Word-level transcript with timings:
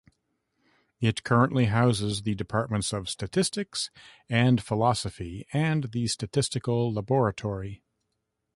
It 0.99 1.23
currently 1.23 1.65
houses 1.65 2.23
the 2.23 2.33
departments 2.33 2.91
of 2.91 3.07
Statistics 3.07 3.91
and 4.27 4.59
Philosophy 4.59 5.45
and 5.53 5.91
the 5.91 6.07
Statistical 6.07 6.91
Laboratory. 6.91 7.83